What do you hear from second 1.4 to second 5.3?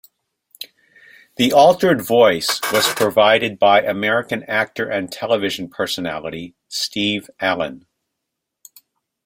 altered voice was provided by American actor and